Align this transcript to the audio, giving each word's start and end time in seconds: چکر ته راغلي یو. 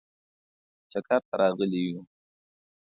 چکر 0.91 1.21
ته 1.27 1.33
راغلي 1.41 1.79
یو. 1.87 1.99